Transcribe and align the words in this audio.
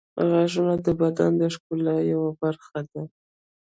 •غاښونه 0.29 0.73
د 0.85 0.87
بدن 1.01 1.31
د 1.41 1.43
ښکلا 1.53 1.95
یوه 2.11 2.29
برخه 2.41 2.79
ده. 2.91 3.01